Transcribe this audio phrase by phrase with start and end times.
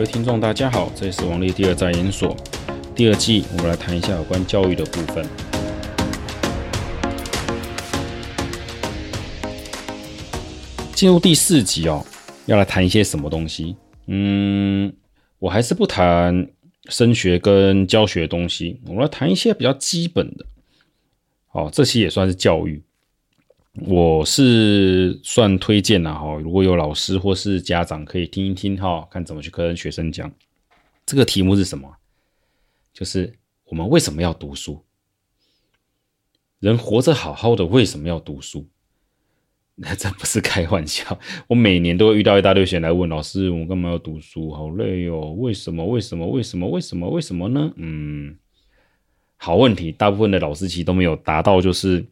[0.00, 2.34] 各位听众，大家好，这里是王力第二在研所
[2.96, 5.22] 第二季，我们来谈一下有关教育的部分。
[10.94, 12.02] 进入第四集哦，
[12.46, 13.76] 要来谈一些什么东西？
[14.06, 14.90] 嗯，
[15.38, 16.48] 我还是不谈
[16.88, 20.46] 升学跟教学的东西，我们来谈一些比较基本的。
[21.52, 22.82] 哦，这期也算是教育。
[23.76, 30.30] 我是算推荐了哈，如果有老师或是家长可以听一听哈，看怎么去跟学生讲。
[31.06, 31.96] 这个题目是什么？
[32.92, 34.84] 就是我们为什么要读书？
[36.58, 38.68] 人活着好好的，为什么要读书？
[39.76, 41.18] 那 这不是开玩笑。
[41.46, 44.52] 我每年都会遇到一大堆学生来问老师：“我干嘛要读书？
[44.52, 45.32] 好累哦！
[45.38, 45.86] 为什么？
[45.86, 46.28] 为什么？
[46.28, 46.68] 为什么？
[46.68, 47.08] 为什么？
[47.08, 48.36] 为什么呢？”嗯，
[49.36, 49.90] 好问题。
[49.90, 52.04] 大部分的老师其实都没有达到，就是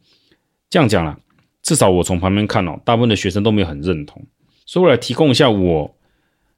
[0.69, 1.19] 这样讲啦。
[1.61, 4.25] 至少我从旁边看哦，大部分的学生都没有很认同，
[4.65, 5.97] 所以我来提供一下我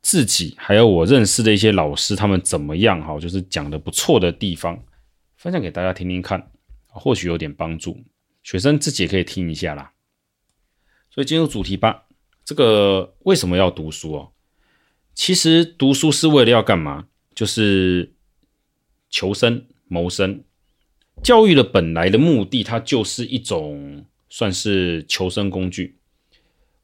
[0.02, 4.82] 自己还有我认识的一些老师，他们怎么样哈，就是讲的不错的地方，
[5.36, 6.52] 分享给大家听听看，
[6.88, 7.98] 或许有点帮助。
[8.44, 9.92] 学生自己也可以听一下啦。
[11.10, 12.06] 所以进入主题吧，
[12.46, 14.32] 这个为什么要读书哦？
[15.14, 17.08] 其实读书是为了要干嘛？
[17.36, 18.14] 就是
[19.10, 20.44] 求生、谋生。
[21.22, 24.06] 教育的本来的目的，它就是一种。
[24.32, 25.98] 算是求生工具，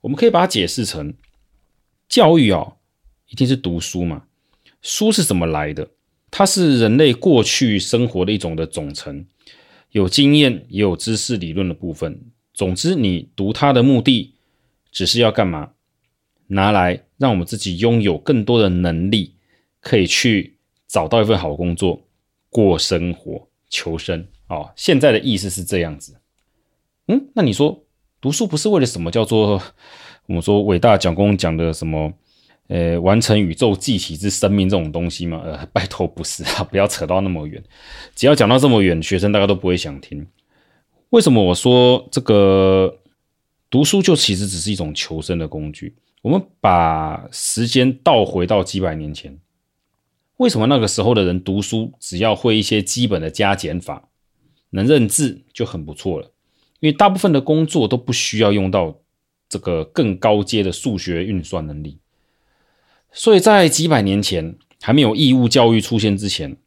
[0.02, 1.14] 我们可以把它解释成
[2.10, 2.76] 教育哦，
[3.30, 4.26] 一定是读书嘛。
[4.82, 5.90] 书是怎么来的？
[6.30, 9.26] 它是人类过去生活的一种的总成，
[9.92, 12.22] 有经验也有知识理论的部分。
[12.54, 14.34] 总之，你读它的目的
[14.92, 15.72] 只是要干嘛？
[16.48, 19.36] 拿来让我们自己拥有更多的能力，
[19.80, 22.06] 可以去找到一份好工作，
[22.50, 24.74] 过生活，求生哦。
[24.76, 26.20] 现在的意思是这样子。
[27.08, 27.84] 嗯，那你说
[28.22, 29.62] 读书不是为了什么叫做
[30.28, 32.14] 我们说伟大讲公讲的什么？
[32.68, 35.42] 呃，完成宇宙继体之生命这种东西吗？
[35.46, 37.64] 呃， 拜托不是啊，不要扯到那么远。
[38.14, 40.28] 只要讲到这么远，学生大概都不会想听。
[41.12, 43.00] 为什么我说这个
[43.70, 45.96] 读书就其实只是一种求生的工具？
[46.22, 49.40] 我们把时间倒回到几百年前，
[50.36, 54.10] 为什么那个时候的人读书只要会一些基本的加减法，
[54.72, 56.34] 能认字就很不错了？
[56.80, 59.00] 因为大部分的工作都不需要用到
[59.50, 62.00] 这个更高阶的数学运算能力，
[63.12, 66.58] 所以在几百年前还没有义务教育出现之前，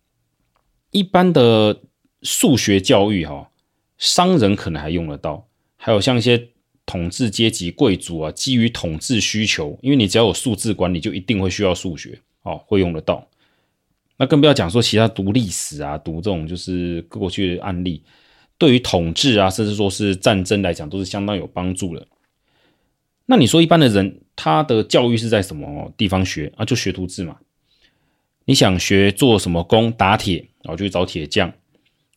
[0.91, 1.83] 一般的
[2.23, 3.51] 数学教育哈，
[3.99, 6.49] 商人可能还用得到，还有像一些
[6.85, 13.29] 统治阶级贵族啊，基于统治需求，因为你只要有数字管理，就一定会需要数学哦，会用得到。
[14.17, 18.03] 那更不要讲说其他读历史啊，读这种就是过去的案例。
[18.61, 22.07] 对于统治啊，甚至说是战争来讲，都是相当有帮助的。
[23.25, 26.65] 那你说一般的人，他的教育是在什么地方学啊？
[26.67, 27.39] 就学徒制嘛。
[28.45, 31.49] 你想学做什么工，打铁，然后就去找铁匠；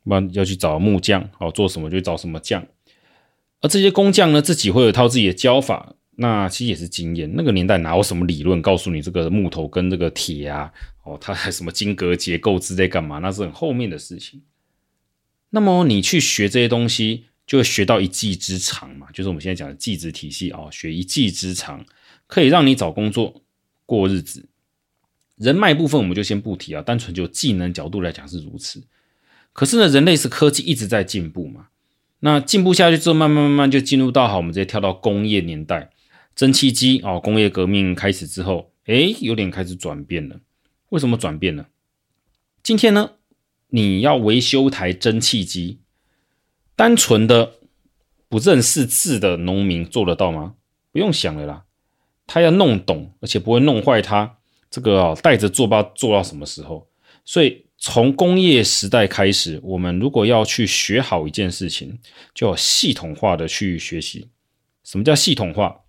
[0.03, 2.65] 不然要去找木匠，好做什么就去找什么匠。
[3.61, 7.31] 而这些工匠呢，自己会有一套自己的教法，那其实也是经验。
[7.35, 10.69] 那个年代哪有什么理论告诉你这个木头跟这个铁啊，
[11.05, 13.19] 哦，它还什么晶格结构之类干嘛？
[13.19, 14.41] 那是很后面的事情。
[15.55, 21.85] 那么你去学这些东西，就会学到一技之长嘛，就是我们现在讲的技职体系啊，学一技之长，
[22.25, 23.43] 可以让你找工作
[23.85, 24.49] 过日子。
[25.35, 28.83] 人脉部分我们就先不提啊，单纯就技能角度来讲是如此。
[29.51, 31.67] 可是呢，人类是科技一直在进步嘛，
[32.21, 35.91] 那进步下去之后，慢慢慢慢就进入到好，我们直接跳到工业年代，
[36.35, 40.39] 蒸汽机哦，工业革命开始之后，诶，有点开始转变了。
[40.89, 41.67] 为什么转变呢？
[42.63, 43.11] 今天呢？
[43.75, 45.79] 你要维修台蒸汽机，
[46.75, 47.53] 单纯的
[48.29, 50.53] 不认识字的农民做得到吗？
[50.91, 51.63] 不用想了啦，
[52.27, 54.37] 他要弄懂，而且不会弄坏它，
[54.69, 56.87] 这个啊带着做吧，做到什么时候？
[57.25, 61.97] 所以从工业时代开始，我们如果要去学好一件事情，
[62.35, 64.29] 就要系统化的去学习。
[64.83, 65.81] 什么叫系统化？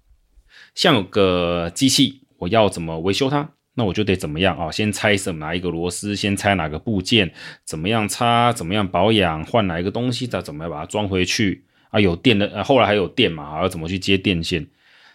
[0.75, 3.54] 像有个机器，我要怎么维修它？
[3.75, 4.71] 那我就得怎么样啊？
[4.71, 6.15] 先拆什么哪一个螺丝？
[6.15, 7.33] 先拆哪个部件？
[7.65, 8.53] 怎么样擦？
[8.53, 9.45] 怎么样保养？
[9.45, 10.27] 换哪一个东西？
[10.27, 11.65] 再怎么样把它装回去？
[11.91, 13.61] 啊，有电的，后来还有电嘛？
[13.61, 14.67] 要怎么去接电线？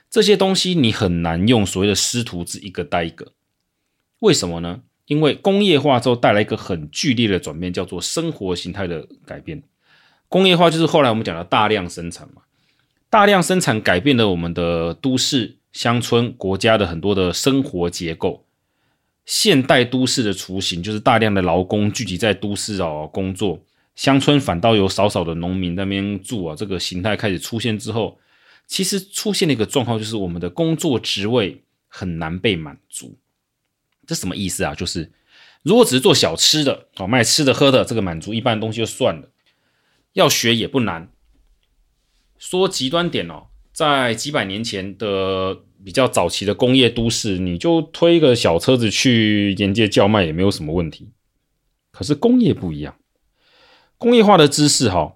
[0.09, 3.33] 这些东西你很难用所谓的师徒制一个带一个。
[4.19, 4.81] 为什么呢？
[5.05, 9.63] 因为工业化之后带来一个很剧烈的转变，叫做生活形态的改变。
[10.27, 12.41] 工业化就是后来我们讲的大量生产嘛，
[13.09, 18.45] 大量生产改变了我们的都市、乡村、国家的很多的生活结构。
[19.29, 23.63] 现代都市的雏形就是大量的劳工聚集在都市哦工作，
[23.95, 26.55] 乡村反倒有少少的农民那边住啊。
[26.55, 28.19] 这个形态开始出现之后，
[28.65, 33.19] 其实出现了一个状况，就是我们的工作职位很难被满足。
[34.07, 34.73] 这什么意思啊？
[34.73, 35.11] 就是
[35.61, 39.29] 如果只是做小吃的哦，卖吃的喝的，这个满足一般的东西就算了，
[40.13, 41.07] 要学也不难。
[42.39, 51.09] 说极端点哦，在几百年前的比较早期的工业都市，你就推一个小车子去沿街叫卖也没有什么问题。
[51.91, 52.95] 可是工业不一样，
[53.97, 55.15] 工业化的知识哈，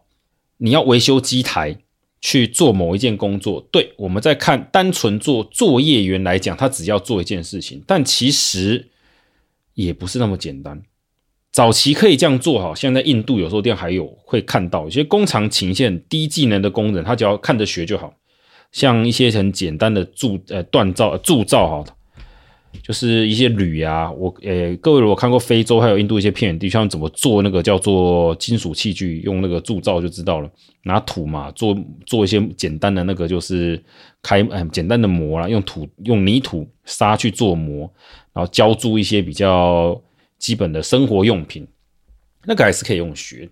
[0.57, 1.79] 你要维修机台。
[2.25, 8.91] 去做某一件工作，对，我们在看单纯做作业员来讲，他只要做一件事情，但其实
[9.73, 10.81] 也不是那么简单。
[11.51, 18.13] 早期可以这样做，哈，现在印度有时候店还有会看到，有些工厂请一些很低技能的工人，他只要看着学就好，
[18.73, 21.95] 像一些很简单的铸呃锻造铸造哈。
[22.81, 30.49] 就是一些铝啊，我呃、各位如果看过非洲还有印度一些偏远地区，像怎么做那个叫做金属器具，用那个铸造就知道了。
[30.81, 31.77] 拿土嘛，做
[32.07, 33.81] 做一些简单的那个就是
[34.23, 37.81] 开嗯简单的模啦，用土用泥土沙去做模，
[38.33, 40.01] 然后浇筑一些比较
[40.39, 41.65] 基本的生活用品，
[42.43, 43.47] 那个还是可以用学。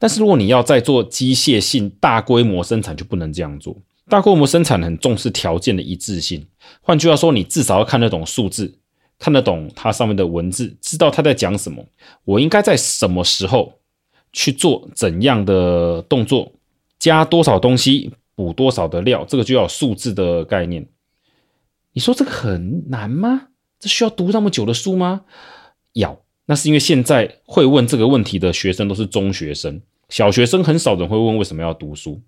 [0.00, 3.76] 但是如果你要再做机械性大规模生产，就不能这样做。
[4.08, 6.44] 大规模生产很重视条件的一致性，
[6.80, 8.78] 换句话说，你至少要看得懂数字，
[9.18, 11.84] 看得懂它上面的文字，知道它在讲什么。
[12.24, 13.74] 我应该在什么时候
[14.32, 16.50] 去做怎样的动作，
[16.98, 20.84] 加多少东西，补多少的料，这个就要数字的概念。
[21.92, 23.48] 你说这个很难吗？
[23.78, 25.20] 这需要读那么久的书吗？
[25.92, 32.20] 要，那是因为现在会问这个问题的学生都是中学生，小学生很少人会问为什么要读书。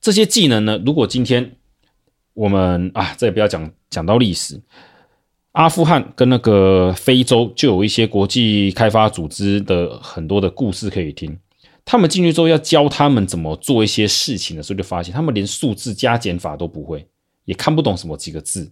[0.00, 0.78] 这些技能呢？
[0.84, 1.56] 如果今天
[2.34, 4.60] 我们啊，这也不要讲讲到历史，
[5.52, 11.38] 阿富汗跟那个非洲就有一些国际开发组织的很多的故事可以听。
[11.84, 17.06] 他们进去之后要教他们怎么做一些事情的时候，就发现他们连数字加减法都不会，
[17.44, 18.70] 也看不懂什么几个字。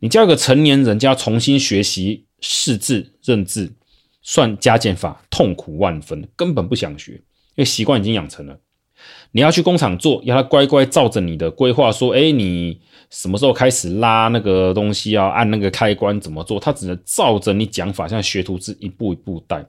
[0.00, 3.72] 你叫一个成年人家重新学习识字认字、
[4.20, 7.22] 算加减法，痛苦万分，根本不想学，
[7.54, 8.58] 因为习惯已经养成了。
[9.32, 12.80] 你要去工厂做，要他乖乖照着你的规划说，哎，你
[13.10, 15.28] 什么时候开始拉那个东西啊？
[15.28, 16.58] 按那个开关怎么做？
[16.58, 19.64] 他只能照着你讲法，像学徒制一步一步带。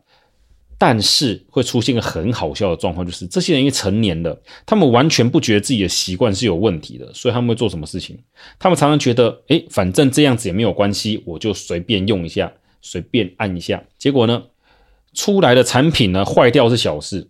[0.78, 8.18] 但是会出现一个很好笑的状况，就是这些人因为成年了，他们完全不觉得自己的习惯是有问题的，所以他们会做什么事情？
[8.58, 12.52] 他们常常觉得，哎，反正这样子也没有关系，我就随便用一下，
[12.82, 13.84] 随便按一下。
[14.00, 14.42] 结果呢，
[15.14, 17.28] 出来的产品呢，坏掉是小事。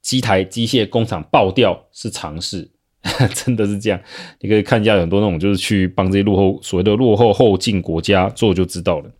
[0.00, 2.70] 机台、机械工厂爆掉是常事，
[3.34, 4.00] 真的是这样。
[4.40, 9.10] 你可以看一下很多那种，就是去帮这些落后所谓的落后后进国家做就知道了。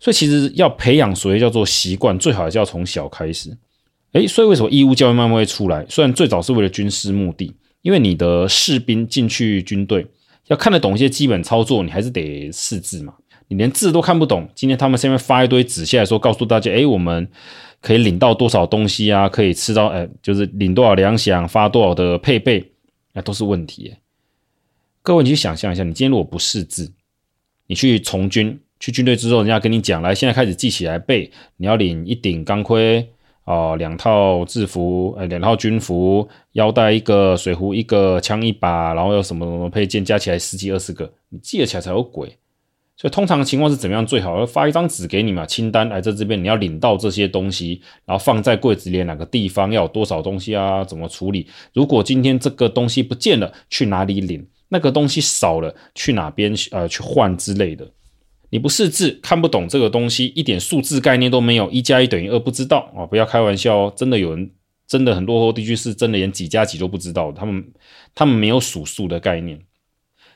[0.00, 3.56] 所以其实要培养所谓叫做习惯，最好还是要从小开始。
[4.12, 5.84] 诶，所以为什么义务教育慢慢会出来？
[5.88, 10.06] 虽然最早是为了军事目的，因为你的士兵进去军队
[10.46, 13.12] 要看得懂一些基本操作，你还是得识字嘛。
[13.48, 17.28] 你连字都看不懂，今天他们下面发一堆纸下来说，告诉大家，诶，我们。
[17.80, 19.28] 可以领到多少东西啊？
[19.28, 22.72] 可以吃到，哎，就是领多少粮饷，发多少的配备，
[23.12, 23.94] 那都是问题。
[25.02, 26.92] 各位，你去想象一下，你今天如果不识字，
[27.66, 33.08] 你去从军，去军队之后，人家跟你讲，来，现在开始记起来背，你要领一顶钢盔
[33.44, 42.36] 啊，两套制服，呃，两套军服，腰带一个，水壶一个，枪一把，然后有什么什么配件，加起来十几二十个，你记得起来才有鬼。
[43.00, 44.40] 所以通常情况是怎么样最好？
[44.40, 50.82] 要发一张纸给你嘛，清单来在这边，你要领到这些东西，然后放在柜子里哪个地方，要有多少东西啊？
[50.82, 51.46] 怎么处理？
[51.72, 54.44] 如果今天这个东西不见了，去哪里领？
[54.70, 57.88] 那个东西少了，去哪边呃去换之类的？
[58.50, 63.06] 你不识字，看不懂这个东西，一点数字概念都没有，一加一等于二不知道啊！
[63.06, 64.50] 不要开玩笑哦，真的有人，
[64.88, 67.64] 真的很落后地区是真的连几加几都不知道，他们
[68.14, 69.60] 他们没有数数的概念，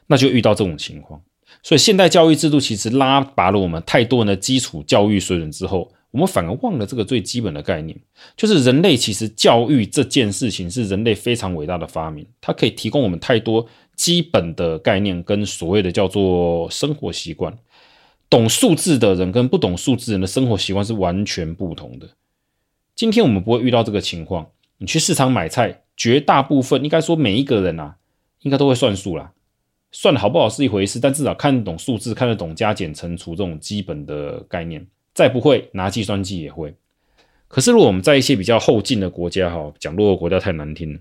[0.06, 1.20] 那就遇到这种情况。
[1.62, 7.96] 所以现代教育制度其实拉拔了我们太多人的基础教育水准之后，我们反而忘了这个最基本的概念，
[8.36, 17.56] 就是人类其实教育这件事情是人类非常伟大的发明，它可以提供我们太多基本的概念跟所谓的叫做生活习惯。
[18.28, 22.08] 懂数字的人跟不懂数字人的生活习惯是完全不同的。
[22.96, 27.96] 今天我们不会遇到这个情况，你去市场买菜，绝大部分应该说每一个人啊，
[28.40, 29.32] 应该都会算数啦。
[29.92, 34.84] 算的好不好是一回事，但至少看得懂数字，看得懂加减乘除这种基本的概念。
[35.14, 36.74] 再不会拿计算机也会。
[37.46, 40.98] 可是如果我们在一些比较后进的国家，哈，讲落后国家太难听了。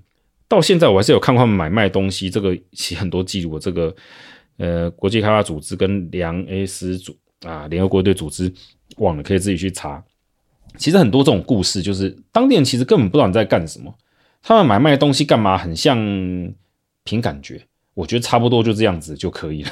[0.50, 3.58] 到现在我还是有看过他们买卖东西，这个写很多记录。
[3.58, 3.96] 这个
[4.58, 8.54] 呃，国际开发组织跟梁 A 斯组啊，联合国队组织，
[8.98, 10.04] 忘了可以自己去查。
[10.78, 13.96] 其实很多这种故事，就是当地人其实根本不知道你在干什么，
[14.44, 15.98] 他们买卖东西干嘛，很像
[17.06, 17.66] 凭感觉。
[18.01, 19.72] 我觉得差不多就这样子就可以了。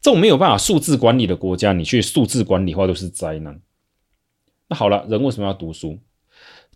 [0.00, 3.60] 这种没有办法数字管理的国家，你去数字管理的话都是灾难。
[4.68, 5.98] 那好了，人为什么要读书？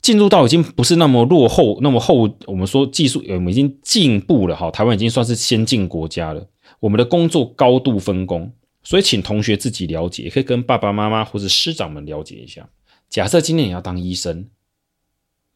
[0.01, 4.71] 进入到已经不是那么落后，那么后，我们说技术我们已经进步了哈。
[4.71, 6.47] 台湾已经算是先进国家了，
[6.81, 12.69] 我们的工作高度分工，所以请同学自己了解，也可以跟爸爸妈妈或者师长们了解一下。
[13.09, 14.49] 假设今天你要当医生，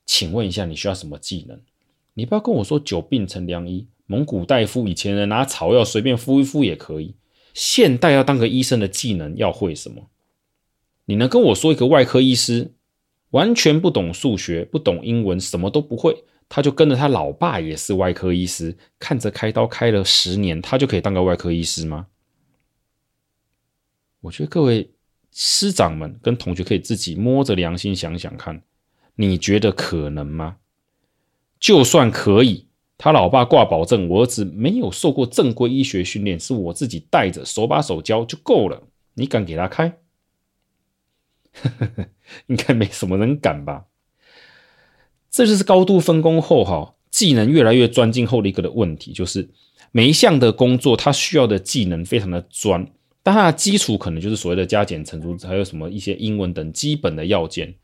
[0.06, 1.60] 请问一下你需要什么技能？
[2.14, 7.14] 你不要跟我说久病成良医，蒙古大夫以前人拿草药随便敷一敷也可以。
[7.52, 10.08] 现代要当个医生的技能要会什么？
[11.04, 12.72] 你能跟我说一个外科医师
[13.30, 22.06] 完全不懂数学、不懂英文、什么都不会，他就跟着他老爸也是外科医师，看着开刀开了十年，他就可以当个外科医师吗？
[24.20, 24.92] 我觉得各位
[25.32, 28.62] 师长们跟同学可以自己摸着良心想想看，
[29.16, 30.56] 你觉得可能吗？
[31.58, 32.67] 就算可以。
[32.98, 38.82] 他老爸挂保证，我儿子没有受过正规医学训练，是我自己带着手把手教就够了。
[39.14, 39.98] 你敢给他开？
[42.48, 43.84] 应该没什么人敢吧？
[45.30, 49.48] 这就是高度分工后哈，技能越来越专精后的一个的问题，就是
[49.92, 52.84] 每一项的工作，他需要的技能非常的专，
[53.22, 57.74] 但它的基础可能就是所谓的加减乘除，还有什么一些英文等基本的要件。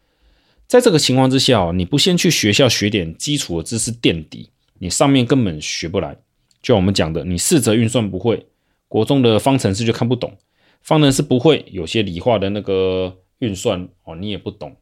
[0.67, 4.51] 在这个情况之下，你不先去学校学点基础的知识垫底。
[4.79, 6.17] 你上面根本学不来，
[6.61, 8.47] 就我们讲的，你四则运算不会，
[8.89, 10.37] 国中的方程式就看不懂，
[10.83, 14.77] 方程式不会，有些理化的那个运算哦，你也不懂，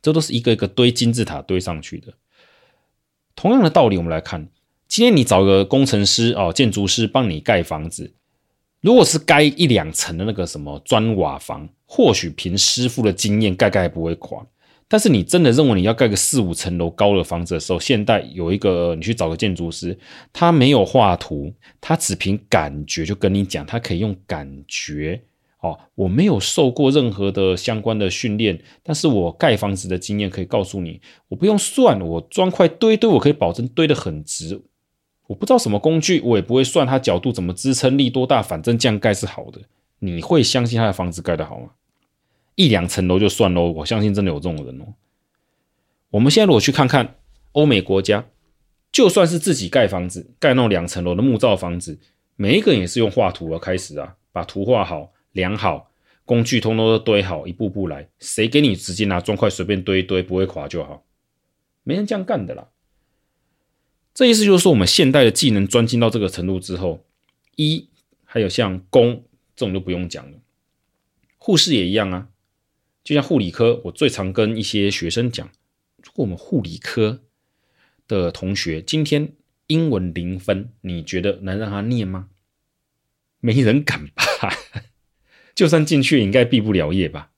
[0.00, 2.14] 这都是一个一个堆金字塔堆上去的。
[3.34, 4.48] 同样的道理，我们来看，
[4.86, 8.12] 今天你找个工程师哦，建筑师帮你盖房子，
[8.80, 14.46] 如果是盖一两层的那个什么砖瓦房，或许凭师傅的经验盖盖不会垮。
[14.90, 19.98] 但是你真的认为你要盖个四五层楼高的房子的时候，现代有一个你去找个建筑师，
[20.32, 25.20] 他没有画图，他只凭感觉就跟你讲，他可以用感觉
[25.60, 25.78] 哦。
[25.94, 34.62] 我没有受过任何的相关的训练，但是我盖房子的经验可以告诉你，我不用算，我砖块堆堆，我可以保证堆得很直。
[35.26, 39.60] 我不知道什么工具，我也不会算它角度怎么支撑力多大，反正这样盖是好的。
[39.98, 41.68] 你会相信他的房子盖得好吗？
[42.58, 44.94] 一两层楼就算喽，我相信真的有这种人哦。
[46.10, 47.20] 我们现在如果去看看
[47.52, 48.26] 欧美国家，
[48.90, 52.00] 就算是自己盖房子，盖那种两层楼的木造房子，
[52.34, 55.92] 每一个人也是用画图而开始啊，把图画好、量好，
[56.24, 58.08] 工具通通都堆好，一步步来。
[58.18, 61.04] 谁给你直接拿砖块随便堆一堆，不会垮就好，
[61.84, 62.66] 没人这样干的啦。
[64.12, 67.04] 这意思就是说，我们现代的技能专精到这个程度之后，
[67.54, 67.88] 医
[68.24, 69.22] 还有像工
[69.54, 70.38] 这种就不用讲了，
[71.36, 72.26] 护士也一样啊。
[73.08, 75.48] 就像护理科，我最常跟一些学生讲，
[75.96, 77.22] 如果我们护理科
[78.06, 79.32] 的同学今天
[79.68, 82.28] 英文零分，你觉得能让他念吗？
[83.40, 84.24] 没人敢吧？
[85.56, 87.30] 就算进去，应该毕不了业吧？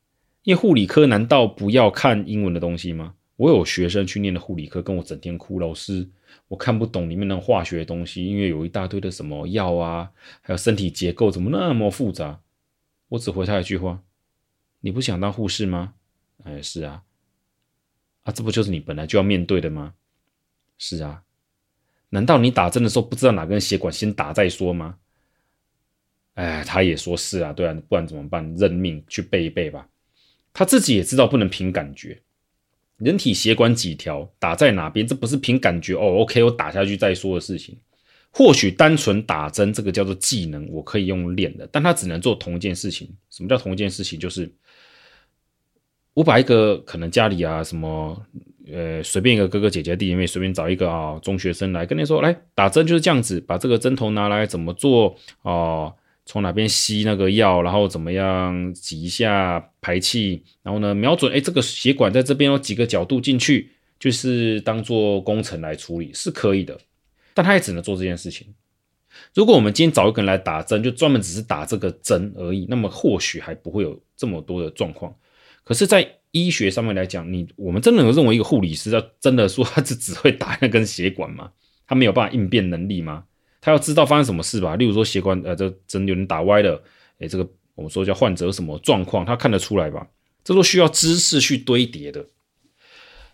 [0.43, 3.15] 因为护理科难道不要看英文的东西吗？
[3.37, 6.09] 我有学生去念的护理科，跟我整天哭，老师，
[6.49, 10.11] 我看不懂里面那化学的东西，因为有一大堆的什么药啊，
[10.41, 12.41] 还有身体结构怎么那么复杂？
[13.11, 14.03] 我只回他一句话。
[14.81, 15.95] 你不想当护士吗？
[16.45, 17.03] 哎，是啊，
[18.23, 19.93] 啊，这不就是你本来就要面对的吗？
[20.79, 21.23] 是啊，
[22.09, 24.97] 难道你打针的时候不知道哪根血管先打再说吗？
[26.35, 28.55] 哎，他也说是啊，对啊，不然怎么办？
[28.57, 29.87] 认命去背一背吧。
[30.55, 32.23] 他自己也知道不能凭感觉，
[32.97, 36.23] 人体血管几条打在哪边，这不是凭感觉哦。
[36.23, 37.79] OK，我打下去再说的事情。
[38.31, 43.15] 或许单纯打针这个叫做技能，我可以用练的，但他只能做同一件事情。
[43.29, 44.19] 什么叫同一件事情？
[44.19, 44.51] 就是。
[46.21, 48.15] 我把一个可能家里啊什么，
[48.71, 55.91] 呃，随便一个哥哥姐姐弟弟妹随便找一个啊中学生来跟你说，来打针就是这样子，把这个针头拿来怎么做哦，
[56.27, 66.79] 从哪边吸那个药，然后怎么样挤一下排气，然后呢瞄准，哎，这个血管在这边有几个角度进去，就是当做工程来处理是可以的，
[67.33, 68.47] 但他也只能做这件事情。
[69.33, 75.15] 如果我们今天找一个人来打针，就专门只是打这个针而已，那么或许还不会有这么多的状况。
[75.71, 81.53] 可是，在医学上面来讲，你我们真的有认为一个护理师要真的说他是只会打那根血管吗？
[81.87, 83.23] 他没有办法应变能力吗？
[83.61, 84.75] 他要知道发生什么事吧？
[84.75, 86.83] 例如说血管呃，这针有人打歪了，
[87.21, 90.05] 诶，这个我们说叫患者什么状况，他看得出来吧？
[90.43, 92.27] 这都需要知识去堆叠的。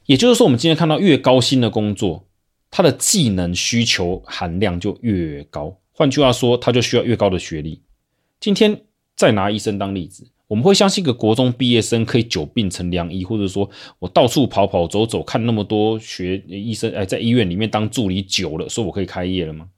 [0.04, 2.28] 也就是说，我们今天看到越高薪的工作，
[2.70, 5.80] 他的技能需求含量就越高。
[5.90, 7.80] 换句话说，他就需要越高的学历。
[8.38, 8.82] 今天
[9.16, 10.28] 再拿医生当例子。
[10.48, 19.68] 我们会相信一个国中毕业生可以久病成良医，或者说我到处跑跑走走，看那么多学医生，哎，在医院里面当助理久了，说我可以开业了吗？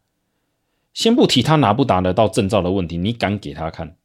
[0.92, 3.96] 先不提他拿不拿得到证照的问题，你敢给他看？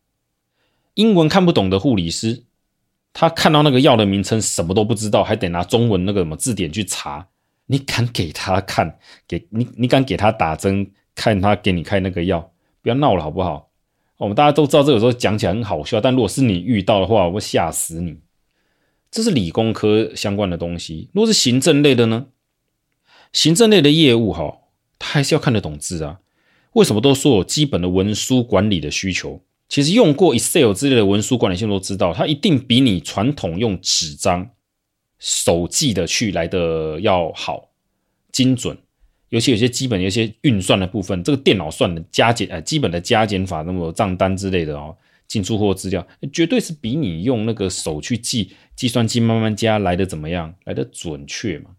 [0.93, 2.43] 英文看不懂的护理师，
[3.11, 7.27] 他看到那个药的名称什么都不知道，还得拿中文那个什么字典去查。
[7.65, 8.99] 你敢给他看？
[9.27, 10.91] 给你，你敢给他打针？
[11.15, 12.51] 看他给你开那个药？
[12.81, 13.69] 不要闹了好不好？
[14.17, 18.17] 我们大家都知道，这个时候讲起来很好笑，但如果是你遇到的话，我会吓死你。
[19.11, 21.09] 这是理工科相关的东西。
[21.13, 22.27] 如果是行政类的呢？
[23.31, 24.59] 行政类的业务哈，
[24.97, 26.19] 他还是要看得懂字啊。
[26.73, 29.41] 为什么都说有基本的文书管理的需求？
[29.69, 34.51] 其实用过 Excel 之类的文书管理系统都知道，它一定比你传统用纸张
[35.17, 37.69] 手记的去来的要好
[38.31, 38.77] 精准。
[39.33, 44.95] 尤其有些基本有些运算的部分，这个电脑算的加减，呃，基本的加减法，那么账单之类的哦，
[45.27, 51.71] 进出货资料，绝对是比你用那个手去记，计算机慢慢加来的怎么样，来的准确嘛。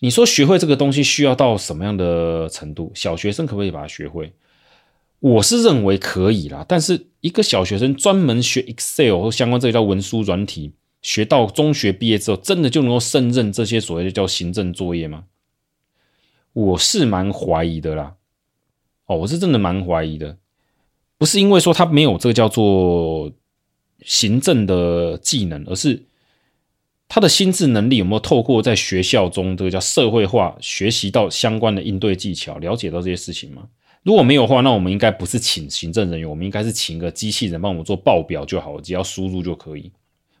[0.00, 2.90] 你说学会这个东西需要到什么样的程度？
[2.96, 4.32] 小学生可不可以把它学会？
[5.20, 15.22] 我是认为可以啦，但是一个小学生专门学 Excel 或相关这个叫文书软体，学到中学毕业之后，真的就能够胜任这些所谓的叫行政作业吗？
[16.52, 18.14] 我是蛮怀疑的啦，
[19.06, 20.36] 哦，我是真的蛮怀疑的，
[21.16, 23.32] 不是因为说他没有这个叫做
[24.02, 26.02] 行政的技能，而是
[27.08, 33.68] 他的心智能力有没有透过在学校中这个叫社会化学习到相关的应对技巧，了解到这些事情吗？
[34.02, 39.82] 如果没有的话，那我们应该不是请行政人员，我们应该是请个机器人帮我们做报表就好了，只要输入就可以。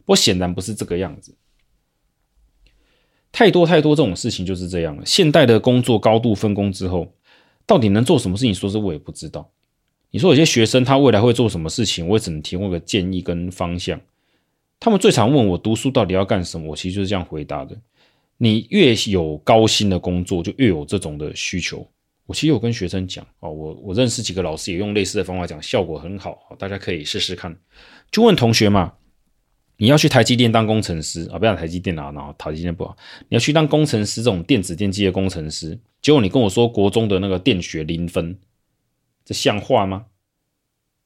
[0.04, 1.32] 不过显然不是这个样子。
[3.32, 5.02] 太多太多这种事情就是这样了。
[5.06, 7.08] 现代的工作高度分工之后，
[7.66, 8.54] 到底能做什么事情？
[8.54, 9.50] 说是我也不知道。
[10.10, 13.98] 你说有些学生他未来会做什么事情，我也只能提供个建议跟方向。
[14.78, 17.74] 他们最常问我读书到底要干什么，我其实就是这样回答的。
[18.36, 21.86] 你越有高薪的工作，就越有这种的需求。
[22.26, 27.56] 我其实有跟学生讲哦，我我认识几个老师也用类似的方法讲，效果很好，大家可以试试看。
[28.10, 28.92] 就问同学嘛。
[29.78, 31.38] 你要去台积电当工程师啊？
[31.38, 32.96] 不要台积电啊，然后台积电不好。
[33.28, 38.38] 你要去当工程师，这种电子电机的工程师，结果你跟我说国中的那个电学零分，
[39.24, 40.06] 这像话吗？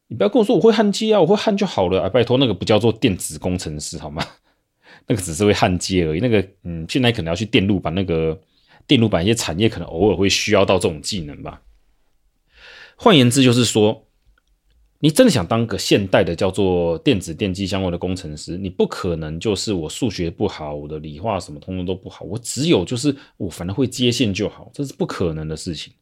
[0.09, 2.09] 你不要跟我说我会焊接啊，我会焊就好了啊！
[2.09, 4.23] 拜托，那个不叫做电子工程师好吗？
[5.09, 6.21] 那个只是会焊接而已。
[6.21, 8.39] 那个嗯，现在可能要去电路板，那个
[8.87, 11.63] 电路板一些产业可能偶尔会需要到这种技能吧。
[12.97, 14.06] 换言之，就是说。
[15.07, 25.93] 你真的想当个现代的叫做电子电机相关的工程师，你不可能就是我数学不好，我的理化什么通通都不好，我只有就是我反正会接线就好，这是不可能的事情。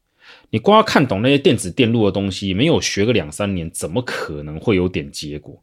[0.49, 5.63] 你光要看懂那些电子电路的东西，没有学个两三年，怎么可能会有点结果？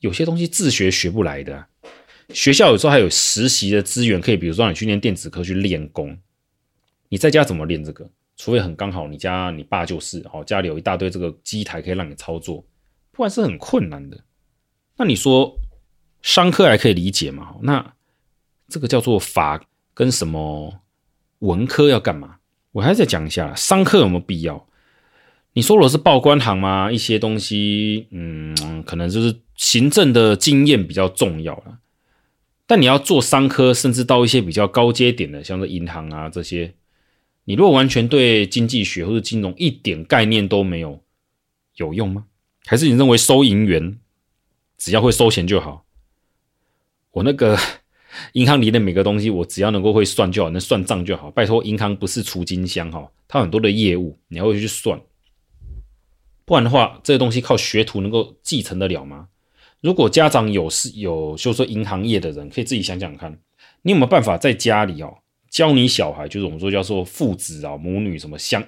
[0.00, 1.66] 有些东西自学学不来的。
[2.30, 6.18] 学校有时候还有实习的资源，可以比如说你去念电子科去练功，
[7.08, 8.10] 你在家怎么练这个？
[8.36, 12.64] 除非很刚好，你家你爸就是哦，家里有一大堆这个机台可以让你操作，
[13.12, 14.18] 不然是很困难的。
[14.96, 15.56] 那你说
[16.22, 17.54] 商科还可以理解嘛？
[17.62, 17.94] 那
[18.68, 19.62] 这个叫做法
[19.94, 20.80] 跟什么
[21.40, 22.36] 文科要干嘛？
[22.72, 24.66] 我还是再讲一下，商科有没有必要？
[25.52, 26.90] 你说我是报关行吗？
[26.90, 31.78] 一些东西，嗯，可能就是行政的经验比较重要了。
[32.66, 36.74] 但你要做商科，甚至到一些比较高阶点的，像是银行啊这些。
[37.44, 41.02] 你如果完全对经济学或者金融一点概念都没有，
[41.76, 42.26] 有用吗？
[42.64, 43.98] 还是你认为收银员
[44.78, 45.84] 只要会收钱就好？
[47.10, 47.58] 我那个
[48.34, 51.30] 银行里的每个东西，我只要能够会算就好，能算账就好。
[51.30, 55.00] 拜托，银行不是储金箱哈，它很多的业务，你要会去算。
[56.44, 59.28] 不然的话，这个东西靠学徒能够继承得了吗？
[59.80, 63.40] 如果家长有是有就是说银行业的人，可以自己想想看，
[63.82, 65.18] 你有没有办法在家里哦？
[65.52, 68.64] 教你小孩，就是我们说叫做父子啊、母女什么相，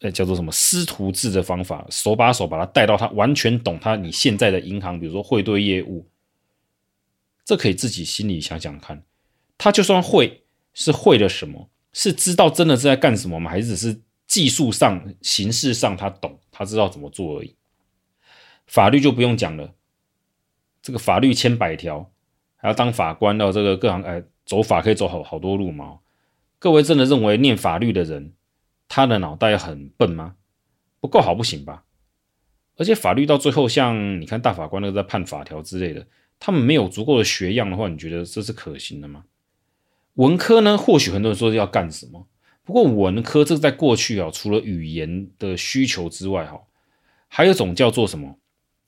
[0.00, 6.08] 呃，叫做什么师徒制的方法，手把手把他带到他完全懂他你现在的银行，比如说汇兑业务，
[7.44, 9.00] 这可以自己心里想想看。
[9.56, 10.42] 他就算会，
[10.74, 11.70] 是会了什么？
[11.92, 13.48] 是知道真的是在干什么吗？
[13.48, 17.54] 还是只是技术上、形式上他懂，他知道怎么做而已？
[18.66, 19.72] 法律就不用讲了，
[20.82, 22.10] 这个法律千百条，
[22.56, 26.00] 还要当法官到这个各行，哎，走法可以走好好多路嘛。
[26.58, 28.32] 各位真的认为念法律的人，
[28.88, 30.34] 他的脑袋很笨吗？
[31.00, 31.84] 不够好不行吧？
[32.76, 36.04] 而且法律到最后，像你看大法官那个在判法条之类的，
[36.40, 39.24] 他们没有足够的学样的话，你觉得这是可行的吗？
[40.14, 40.76] 文科呢？
[40.76, 42.26] 或许很多人说要干什么？
[42.64, 46.60] 不过文科这在过去啊，除了语言的需求之外，哈，
[47.28, 48.36] 还有一种叫做什么？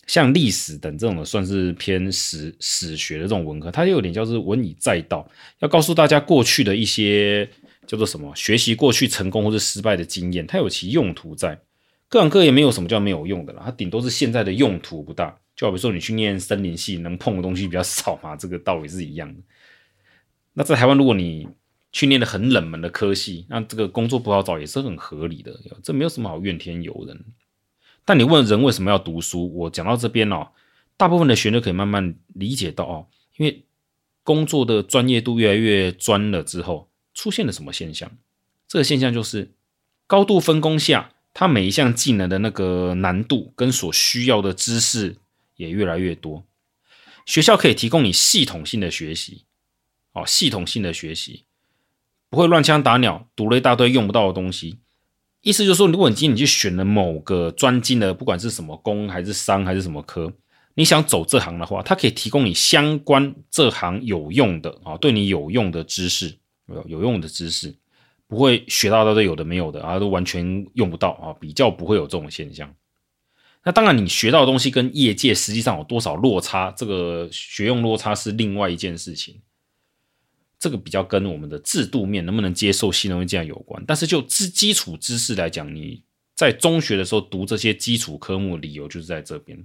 [0.06, 5.28] 像历史等这种的，算是偏史史学的这种文科，它有点叫做文以载道，
[5.61, 7.48] 要告诉大家过去的一些。
[7.90, 8.33] 叫做什么？
[8.37, 11.61] 学习过去成功或是失败的经验，它有其用途在。
[12.09, 15.37] 各行各业没有什么叫没有用的啦，它顶多是现在的用途不大。
[15.57, 19.40] 就好比说你去念森林系，能碰的东西比较少嘛，这个道理是一样的。
[20.53, 21.48] 那在台湾，如果你
[21.90, 27.24] 去念的很冷门的科系，那这个工作不好找也是很合理的，这没有什么好怨天尤人。
[28.05, 30.46] 但你问人为什么要读书，我讲到这边哦，
[30.96, 33.64] 大部分的学生可以慢慢理解到哦，因为
[34.22, 38.11] 工作的专业度越来越专了之后，出现了什么现象？
[38.68, 39.53] 这个现象就是
[40.07, 45.16] 高度分工下，它每一项技能的那个难度跟所需要的知识。
[45.57, 46.46] 也越来越多，
[47.27, 49.44] 学校可以提供你系统性的学习，
[50.14, 51.44] 哦，系统性的学习
[52.31, 54.79] 不会乱枪打鸟，读了一大堆用不到的东西。
[55.42, 60.33] 意思就是说，如果你今天你去选了某个专精的，不管是什么工还是商还是什么科，
[60.73, 66.38] 你想走这行的话，它可以提供你相关这行有用的啊，对你有用的知识，
[66.87, 67.74] 有用的知识，
[68.26, 72.74] 不会学到的都有的没有的啊，都完全用不到啊，比较不会有这种现象。
[73.62, 79.40] 那当然，你学到的东西跟业界实际上有多少落差，这个学用落差是另外一件事情。
[80.59, 83.83] 这个比较跟我们的制度面能不能接受新东西这样有关。
[83.87, 86.02] 但是就基基础知识来讲，你
[86.35, 89.62] 在中学的时候读这些基础科目，理由就是在这边，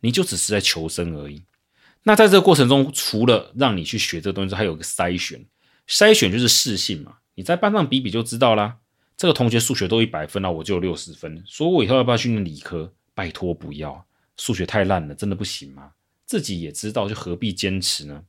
[0.00, 1.42] 你就只是在求生而已。
[2.04, 5.44] 那在这个过程中，除了让你去学这个东西，还有个筛选，
[5.88, 7.18] 筛选就是试性嘛。
[7.34, 8.78] 你在班上比比就知道啦。
[9.16, 12.92] 这个同学数学都一百分，了我就有六十分，所以我以后要不要去念理科？
[13.14, 14.04] 拜托不要，
[14.36, 15.92] 数学太烂了，真的不行吗？
[16.26, 18.24] 自己也知道，就何必坚持呢？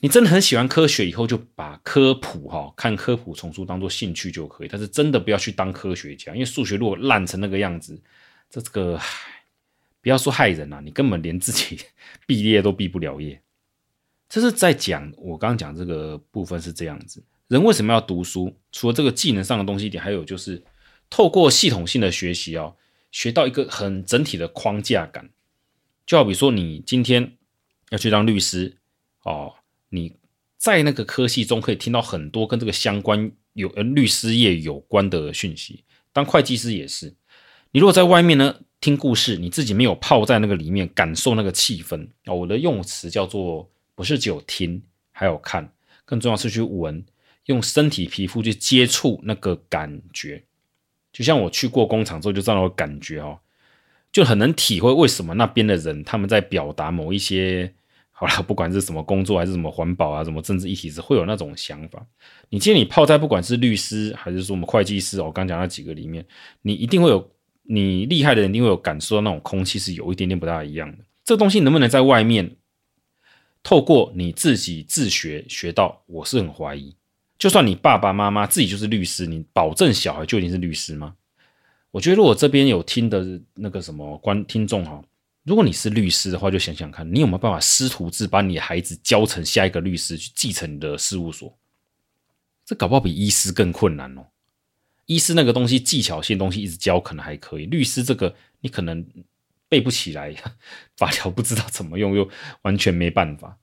[0.00, 4.68] 你真的很喜欢科学，以后就把科普哈，看科普丛书当做兴趣就可以。
[4.68, 8.02] 但是真的不要去当科学家，因为数学如果烂成那个样子，
[8.50, 9.00] 这这个
[10.02, 11.78] 不要说害人啊，你根本连自己
[12.26, 13.40] 毕业都毕不了业。
[14.34, 17.22] 这是在讲我刚刚讲这个部分是这样子。
[17.46, 18.52] 人为什么要读书？
[18.72, 20.60] 除了这个技能上的东西点，还有就是
[21.08, 22.74] 透过系统性的学习哦。
[23.12, 25.30] 学到一个很整体的框架感，
[26.04, 27.36] 就好比说你今天
[27.90, 28.76] 要去当律师
[29.22, 29.54] 哦，
[29.90, 30.16] 你
[30.56, 35.84] 在那个科系中可以听到很多跟这个相关有呃律师业有关的讯息。
[36.12, 37.14] 当会计师也是，
[37.70, 42.34] 你如果在外面呢听故事，你自己没有泡在那个里面感受那个气氛哦。
[42.34, 45.72] 我的用词叫做不是只有听，还有看，
[46.04, 47.04] 更重要是去闻，
[47.46, 50.42] 用身体皮肤去接触那个感觉。
[51.12, 53.38] 就像我去过工厂之后，就知道我感觉哦，
[54.10, 57.72] 就很能体会为什么那边的人他们在表达某一些，
[58.10, 62.04] 好了，不管是什么工作还是什么环保啊，什么政治议题，是会有那种想法。
[62.48, 66.26] 你今天你泡在不管是律师还是说我们会计师，我刚讲那几个里面，
[66.62, 67.30] 你一定会有
[67.62, 70.98] 你厉害的人，一定会有感受到那种空气是有一点点不大一样的。
[71.24, 72.56] 这东西能不能在外面
[73.64, 76.94] 透过你自己自学学到，我是很怀疑。
[77.36, 81.16] 就算你爸爸妈妈自己就是律师，你保证小孩就一定是律师吗？
[81.90, 85.02] 我觉得如果这边有听的那个什么观听众哈，
[85.44, 91.56] 如果你是律师的话，就想想看你有没有办法师徒制把你孩子教成下一个律师去继承你的事务所。
[92.66, 94.26] 这搞不好比医师更困难哦。
[95.06, 99.04] 医师那个东西技巧性东西一直教可能还可以，律师这个你可能
[99.74, 100.32] 背不起来，
[100.96, 102.30] 法条不知道怎么用，又
[102.62, 103.58] 完全没办法。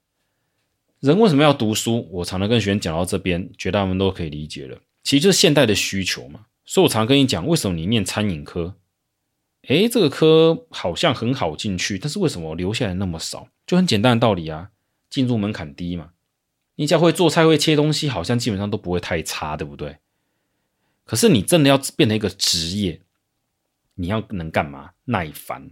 [1.00, 2.06] 人为什么要读书？
[2.12, 4.78] 我常常跟学员讲到这边，觉得他们都可以理解了。
[5.04, 6.48] 其实就是现代的需求嘛。
[6.66, 8.76] 所以我常常跟你讲，为什么你念餐饮科？
[9.70, 13.48] 诶，这个科好像很好进去，但是为什么留下来那么少？
[13.66, 14.72] 就很简单的道理啊，
[15.10, 16.10] 进入门槛低嘛。
[16.76, 20.00] 你只要会做菜、会切东西，好像基本上都不会太差，对不对？
[21.06, 23.02] 可是你真的要变成一个职业，
[23.96, 24.92] 你要能干嘛？
[25.06, 25.72] 耐烦。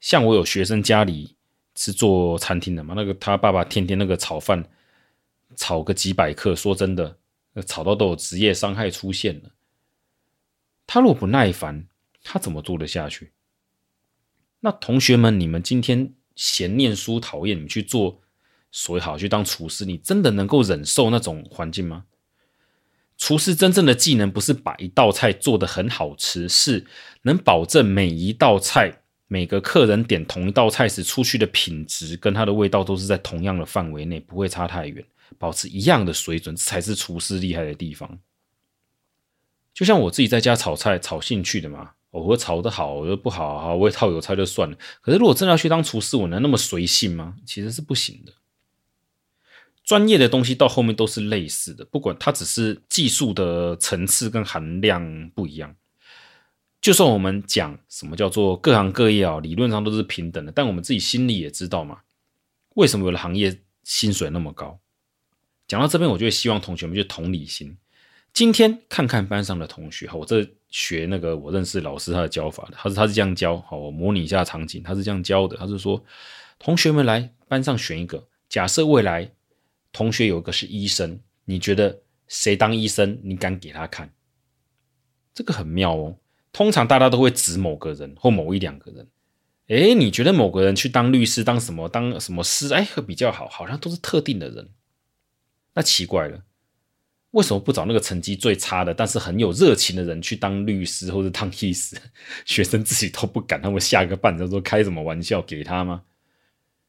[0.00, 1.34] 像我有学生家里。
[1.78, 2.94] 是做餐厅的嘛？
[2.96, 4.64] 那个他爸爸天天那个炒饭，
[5.56, 7.18] 炒个几百克，说真的，
[7.66, 9.50] 炒到都有职业伤害出现了。
[10.86, 11.86] 他如果不耐烦，
[12.22, 13.34] 他怎么做得下去？
[14.60, 18.22] 那同学们，你们今天嫌念书讨厌，你去做
[18.72, 22.06] 所谓好去当厨师，你真的能够忍受那种环境吗？
[23.18, 26.86] 厨师真正的技能不是把一道菜做得很好吃，是
[27.24, 29.02] 能保证每一道菜。
[29.28, 35.04] 每个客人点同一道菜时，出去的品质跟它的味道都是在同样的范围内，不会差太远，
[35.38, 38.18] 保持一样的水准，才是厨师厉害的地方。
[39.74, 44.78] 就像我自己在家炒菜，炒兴趣的嘛，偶尔炒得好，我不好，好，我也套油菜就算了。
[45.00, 47.36] 可是如果真的要去当厨师，我能那么随性吗？
[47.44, 48.32] 其实是不行的。
[49.84, 55.76] 专业的东西到后面都是类似的，不管它只是技术的层次跟含量不一样。
[56.80, 62.00] 就算我们讲什么叫做各行各业啊，理论上都是平等的，但我们自己心里也知道嘛，
[62.74, 64.78] 为什么有的行业薪水那么高？
[65.66, 67.76] 讲到这边，我就会希望同学们就同理心，
[68.32, 76.00] 今天看看班上的同学，好，我这学那个我认识老师他的教法的，他是他是这样教，好，我模拟一下场景，他是这样教的，他是说，
[76.58, 79.28] 同学们来班上选一个，假设未来
[79.90, 83.18] 同学有一个是医生，你觉得谁当医生？
[83.24, 84.12] 你敢给他看？
[85.34, 86.16] 这个很妙哦。
[86.56, 89.06] 通常大家都会指某个人或某一两个人。
[89.66, 94.70] 诶，你觉得某个人去当律师、当什么、当什么师，哎，比较好，好像都是特定的人。
[95.74, 96.44] 那奇怪了，
[97.32, 101.94] 为什么不找那个成绩最差的，但是很有热情的人去当律师或者当医师？
[102.46, 106.04] 学生自己都不敢，他们下个绊子说开什么玩笑给他吗？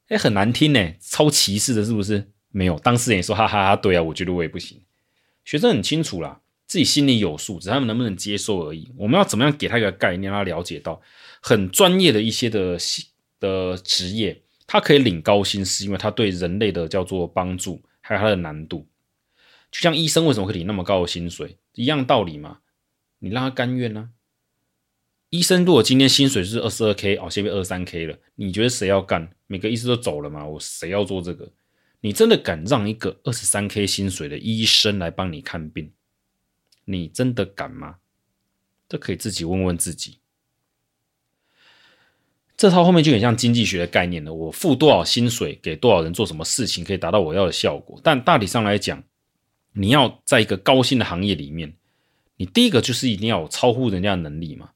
[0.07, 2.31] 哎，很难听呢，超歧视的，是不是？
[2.51, 4.81] 没有，当事人也说哈哈哈，对啊，我觉得我也不行。
[5.43, 8.91] 学生很清楚啦，自己心里有数，只是他们能不能接受而已。
[8.97, 11.01] 我们要怎么样给他一个概念，让他了解到
[11.41, 12.77] 很专业的一些的
[13.39, 18.85] 的职业，他可以领高薪，是因为他对人类的叫做帮助，还有他的难度。
[19.71, 22.59] 就像医生为什么可以领那么高的薪水，一样道理嘛。
[23.19, 24.09] 你让他甘愿呢、啊？
[25.29, 29.29] 医生如果今天薪水是二十二 k 哦，现在二三 k 了，你觉得谁要干？
[29.47, 30.45] 每个医生都走了吗？
[30.45, 31.51] 我谁要做这个？
[31.99, 35.91] 你真的敢让一个二十三 k 薪水的医生来帮你看病？
[36.89, 37.97] 你真的敢吗？
[38.87, 40.19] 这可以自己问问自己。
[42.55, 44.33] 这套后面就很像经济学的概念了。
[44.33, 47.99] 我付多少薪水给多少人做什么事情，可以达到我要的效果。
[48.03, 49.03] 但大体上来讲，
[49.73, 51.75] 你要在一个高薪的行业里面，
[52.37, 54.71] 你第一个就是一定要有超乎人家的能力嘛。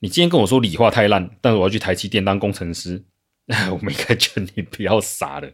[0.00, 3.02] 你今天跟我说理化太烂，但是我要去台积电当工程师，
[3.72, 5.50] 我没感觉你不要傻了。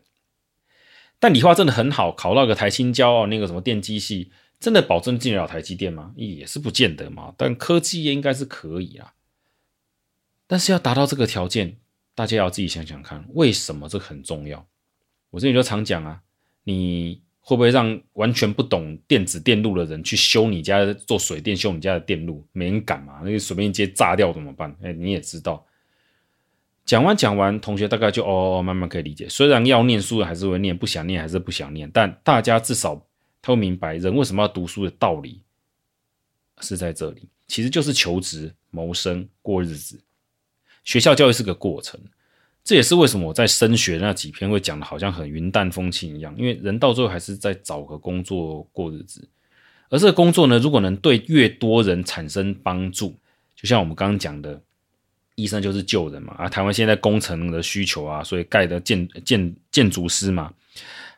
[1.20, 6.12] 但理化真的很好，考到个台清交哦，那个什么电机系，真的保证进得了台积电吗？
[6.14, 7.35] 也是不见得嘛。
[7.37, 9.12] 但科技业应该是可以啊。
[10.46, 11.79] 但是要达到这个条件，
[12.14, 14.64] 大家要自己想想看，为什么这很重要？
[15.31, 16.22] 我这里就常讲啊，
[16.62, 22.46] 你会不会让完全不懂电子电路的人去修你家做水电修你家的电路？
[22.53, 23.20] 没人敢嘛？
[23.25, 24.77] 那个随便接炸掉怎么办？
[24.81, 25.66] 哎，你也知道。
[26.85, 29.29] 讲完讲完，同学大概就哦哦慢慢可以理解。
[29.29, 33.05] 虽然要念书还是会念，不想念还是不想念，但大家至少
[33.42, 35.42] 他会明白人为什么要读书的道理
[36.61, 40.00] 是在这里，其实就是求职、谋生、过日子。
[40.85, 42.00] 学校教育是个过程，
[42.64, 49.28] 这也是为什么我在升学那几篇会讲的好像很云淡风轻一样，因为人到最后还是在找个工作过日子。
[49.90, 53.14] 而这个工作呢，如果能对越多人产生帮助，
[53.55, 54.62] 就像我们刚刚讲的。
[55.35, 60.52] 医生就是救人嘛，啊，台湾现在工程的需求啊，所以盖的建建建筑师嘛，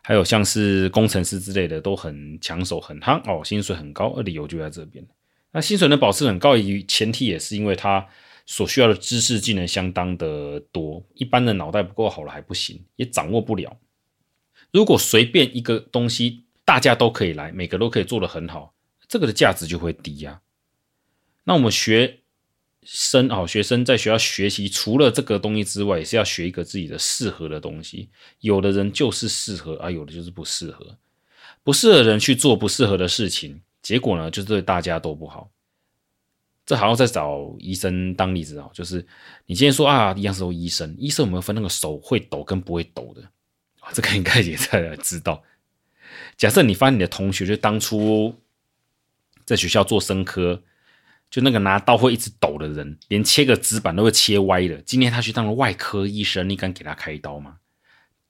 [0.06, 5.02] 还有像是工程师之类的都很抢手很夯哦，薪水很高，理由就在这边。
[5.50, 6.54] 那薪水能保持很高，
[6.86, 8.06] 前提也是因为他
[8.44, 13.74] 所需要的知识技能相当的多，一般的脑袋不够好了还不行，也掌握不了。
[14.70, 18.74] 如果随便一个东西大家都可以来，每个都可以做得很好，
[19.08, 20.42] 这个的价值就会低呀。
[21.44, 22.20] 那我们学。
[22.84, 28.10] 生好学生在学校学习，除了这个东西之外，也是要学一个自己的适合的东西。
[28.40, 30.98] 有的人就是适合，而、啊、有的就是不适合。
[31.62, 35.50] 不适合的人去做不适合的事情，结果呢，就是对大家都不好。
[36.66, 38.96] 这好像在找医生当例子啊，就是
[39.46, 43.22] 你今天说啊，一样是医生，医生有没有分那个手会抖跟不会抖的？
[43.80, 45.42] 啊这个应该也在知道。
[46.36, 48.34] 假设你发现你的同学就当初
[49.44, 50.62] 在学校做生科。
[51.34, 54.76] 就那个拿刀会一直抖的人，连切个纸板都会切歪的。
[54.82, 57.56] 今天他去当了外科医生，你敢给他开刀吗？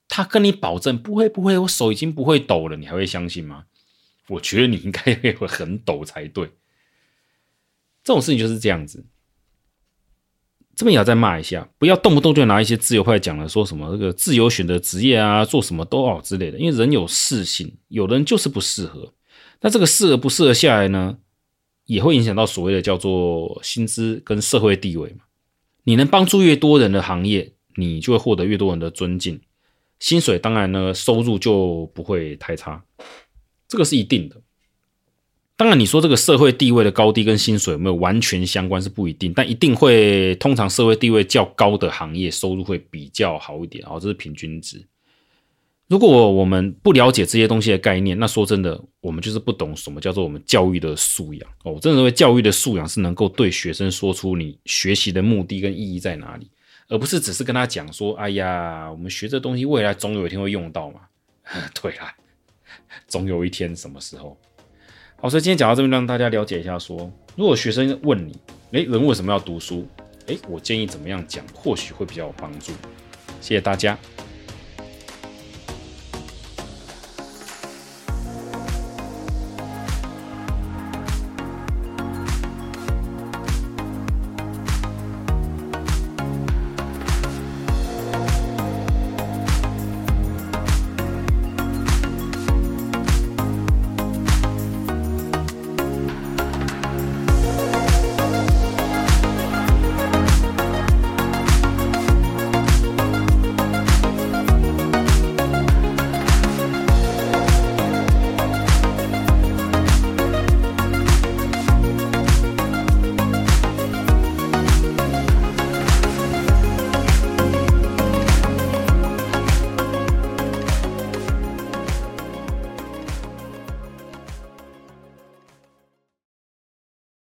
[0.09, 3.65] 他跟你保证不会不会，我手已经不会抖了，你还会相信吗？
[4.29, 6.47] 我觉得你应该会很抖才对。
[8.03, 9.05] 这种事情就是这样子。
[10.75, 16.59] 这边也要再骂一下，不要动不动就拿一些自由派讲了，说什么这个自由选择职业啊，做什么都好之类的。
[16.59, 19.13] 因为人有适性，有的人就是不适合。
[19.61, 21.19] 那这个适合不适合下来呢？
[21.87, 25.25] 也会影响到所谓的叫做薪资跟社会地位嘛。
[25.85, 29.41] 你能帮助越多人的行业，你就会获得越多人的尊敬。
[30.01, 32.85] 薪水当然呢，收入就不会太差，
[33.69, 34.41] 这个是一定的。
[35.57, 44.85] 当然，你说这个社会地位的高低跟薪水有没有完全相关是不一定，但一定会，通常社会地位较高的行业收入会比较好一点，哦，这是平均值。
[45.95, 51.71] 如果我们不了解这些东西的概念，那说真的，我们就是不懂什么叫做我们教育的素养哦。
[51.75, 56.51] 我真的认为教育的素养是能够对学生说出你学习的目的跟意义在哪里，
[56.89, 60.99] 而不是只是跟他讲说：“哎呀，我们学这东西未来总有一天会用到嘛。
[61.81, 62.13] ”对啊，
[63.07, 64.37] 总有一天什么时候？
[65.21, 68.37] 好，所以今天讲到这边，让大家了解一下说，说如果学生问你
[68.75, 69.87] ：“诶，人为什么要读书？”
[70.27, 72.73] 诶，我建议怎么样讲，或许会比较有帮助。
[73.41, 73.97] 谢谢大家。